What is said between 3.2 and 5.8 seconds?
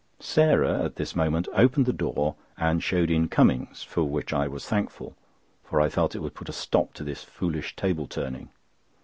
Cummings, for which I was thankful, for